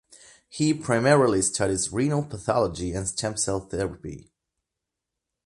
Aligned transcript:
He 0.49 0.73
primarily 0.73 1.43
studies 1.43 1.93
renal 1.93 2.23
pathology 2.23 2.91
and 2.93 3.07
stem 3.07 3.37
cell 3.37 3.59
therapy. 3.59 4.31